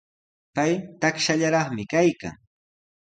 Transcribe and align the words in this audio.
Pay 0.55 0.71
takshallaraqmi 1.01 1.83
kaykan. 1.91 2.35